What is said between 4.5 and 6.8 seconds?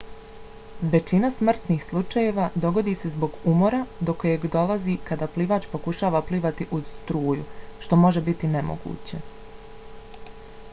dolazi kada plivač pokušava plivati